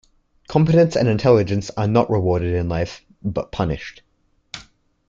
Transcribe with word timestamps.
Competence 0.47 0.95
and 0.95 1.07
intelligence 1.07 1.69
are 1.77 1.85
not 1.87 2.09
rewarded 2.09 2.55
in 2.55 2.67
life 2.67 3.05
but 3.21 3.51
punished. 3.51 4.01